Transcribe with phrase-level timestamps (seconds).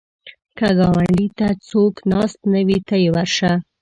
[0.57, 3.51] که ګاونډي ته څوک ناست نه وي، ته یې ورشه